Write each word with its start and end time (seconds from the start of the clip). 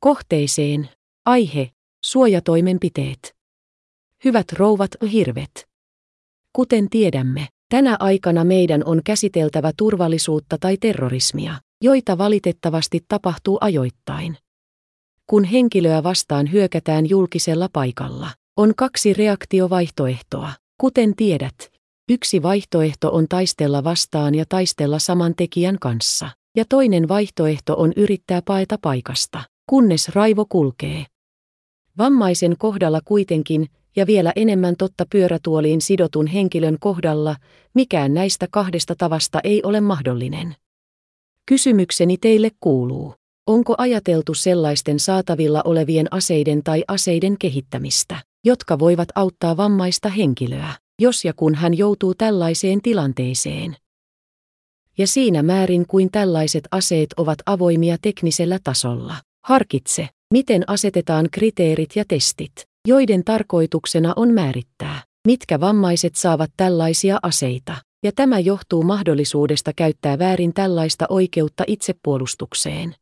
Kohteeseen. 0.00 0.88
Aihe. 1.26 1.70
Suojatoimenpiteet. 2.04 3.36
Hyvät 4.24 4.52
rouvat 4.52 4.90
hirvet. 5.12 5.68
Kuten 6.52 6.90
tiedämme, 6.90 7.48
tänä 7.68 7.96
aikana 8.00 8.44
meidän 8.44 8.82
on 8.84 9.00
käsiteltävä 9.04 9.72
turvallisuutta 9.76 10.56
tai 10.60 10.76
terrorismia, 10.76 11.54
joita 11.82 12.18
valitettavasti 12.18 13.04
tapahtuu 13.08 13.58
ajoittain. 13.60 14.36
Kun 15.26 15.44
henkilöä 15.44 16.02
vastaan 16.02 16.52
hyökätään 16.52 17.08
julkisella 17.08 17.68
paikalla, 17.72 18.30
on 18.56 18.74
kaksi 18.76 19.12
reaktiovaihtoehtoa. 19.14 20.52
Kuten 20.80 21.16
tiedät, 21.16 21.72
yksi 22.08 22.42
vaihtoehto 22.42 23.10
on 23.12 23.28
taistella 23.28 23.84
vastaan 23.84 24.34
ja 24.34 24.44
taistella 24.48 24.98
saman 24.98 25.34
tekijän 25.36 25.78
kanssa, 25.78 26.30
ja 26.56 26.64
toinen 26.68 27.08
vaihtoehto 27.08 27.74
on 27.78 27.92
yrittää 27.96 28.42
paeta 28.44 28.78
paikasta, 28.82 29.44
kunnes 29.68 30.08
raivo 30.08 30.46
kulkee. 30.48 31.06
Vammaisen 31.98 32.54
kohdalla 32.58 33.00
kuitenkin, 33.04 33.66
ja 33.96 34.06
vielä 34.06 34.32
enemmän 34.36 34.74
totta 34.78 35.04
pyörätuoliin 35.10 35.80
sidotun 35.80 36.26
henkilön 36.26 36.76
kohdalla, 36.80 37.36
mikään 37.74 38.14
näistä 38.14 38.46
kahdesta 38.50 38.94
tavasta 38.98 39.40
ei 39.44 39.62
ole 39.64 39.80
mahdollinen. 39.80 40.56
Kysymykseni 41.46 42.16
teille 42.16 42.50
kuuluu. 42.60 43.14
Onko 43.46 43.74
ajateltu 43.78 44.34
sellaisten 44.34 45.00
saatavilla 45.00 45.62
olevien 45.64 46.06
aseiden 46.10 46.62
tai 46.64 46.84
aseiden 46.88 47.38
kehittämistä, 47.38 48.16
jotka 48.44 48.78
voivat 48.78 49.08
auttaa 49.14 49.56
vammaista 49.56 50.08
henkilöä, 50.08 50.74
jos 50.98 51.24
ja 51.24 51.32
kun 51.34 51.54
hän 51.54 51.78
joutuu 51.78 52.14
tällaiseen 52.14 52.82
tilanteeseen? 52.82 53.76
Ja 54.98 55.06
siinä 55.06 55.42
määrin 55.42 55.86
kuin 55.86 56.10
tällaiset 56.10 56.68
aseet 56.70 57.08
ovat 57.16 57.38
avoimia 57.46 57.96
teknisellä 58.02 58.58
tasolla. 58.64 59.27
Harkitse, 59.48 60.08
miten 60.32 60.64
asetetaan 60.66 61.28
kriteerit 61.32 61.96
ja 61.96 62.04
testit, 62.08 62.52
joiden 62.88 63.24
tarkoituksena 63.24 64.12
on 64.16 64.34
määrittää, 64.34 65.02
mitkä 65.26 65.60
vammaiset 65.60 66.14
saavat 66.16 66.50
tällaisia 66.56 67.18
aseita, 67.22 67.76
ja 68.02 68.12
tämä 68.12 68.38
johtuu 68.38 68.82
mahdollisuudesta 68.82 69.72
käyttää 69.76 70.18
väärin 70.18 70.54
tällaista 70.54 71.06
oikeutta 71.08 71.64
itsepuolustukseen. 71.66 72.94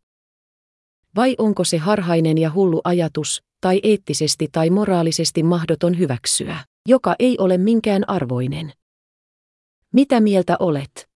Vai 1.17 1.35
onko 1.39 1.65
se 1.65 1.79
harhainen 1.79 2.39
ja 2.39 2.53
hullu 2.53 2.81
ajatus, 2.85 3.43
tai 3.61 3.81
eettisesti 3.83 4.49
tai 4.53 4.71
moraalisesti 4.71 5.43
mahdoton 5.43 5.99
hyväksyä, 5.99 6.57
joka 6.89 7.15
ei 7.19 7.39
ole 7.39 7.59
minkään 7.59 8.09
arvoinen? 8.09 8.73
Mitä 9.93 10.21
mieltä 10.21 10.57
olet? 10.59 11.09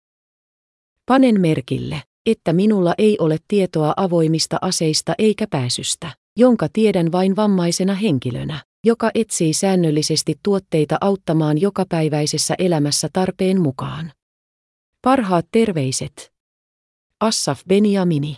Panen 1.07 1.41
merkille, 1.41 2.03
että 2.31 2.53
minulla 2.53 2.95
ei 2.99 3.17
ole 3.21 3.37
tietoa 3.49 3.95
avoimista 3.97 4.59
aseista 4.61 5.15
eikä 5.19 5.47
pääsystä, 5.51 6.11
jonka 6.37 6.69
tiedän 6.73 7.13
vain 7.13 7.37
vammaisena 7.37 7.95
henkilönä, 7.95 8.65
joka 8.85 9.11
etsii 9.15 9.53
säännöllisesti 9.53 10.35
tuotteita 10.43 10.99
auttamaan 11.01 11.61
jokapäiväisessä 11.61 12.55
elämässä 12.59 13.09
tarpeen 13.13 13.61
mukaan. 13.61 14.13
Parhaat 15.03 15.47
terveiset. 15.53 16.33
Assaf 17.21 17.61
Beniamini 17.69 18.37